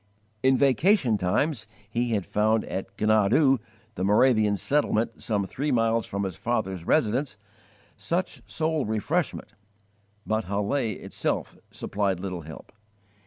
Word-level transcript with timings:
In 0.41 0.57
vacation 0.57 1.15
times 1.15 1.67
he 1.87 2.13
had 2.15 2.25
found 2.25 2.65
at 2.65 2.87
Gnadau, 2.97 3.59
the 3.93 4.03
Moravian 4.03 4.57
settlement 4.57 5.21
some 5.21 5.45
three 5.45 5.69
miles 5.71 6.07
from 6.07 6.23
his 6.23 6.35
father's 6.35 6.85
residence, 6.87 7.37
such 7.97 8.41
soul 8.51 8.83
refreshment, 8.83 9.49
but 10.25 10.45
Halle 10.45 10.73
itself 10.93 11.55
supplied 11.69 12.19
little 12.19 12.41
help. 12.41 12.71